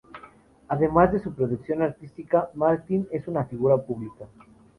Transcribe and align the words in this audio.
Además 0.67 1.13
de 1.13 1.19
su 1.21 1.31
producción 1.31 1.83
artística, 1.83 2.49
Martin 2.55 3.07
es 3.11 3.27
una 3.27 3.45
figura 3.45 3.77
pública. 3.77 4.25